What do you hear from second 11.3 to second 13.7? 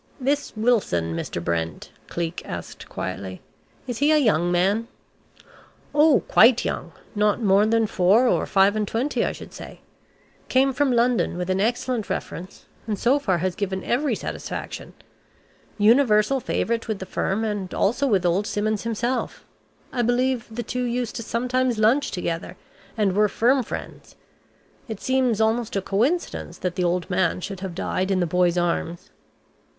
with an excellent reference, and so far has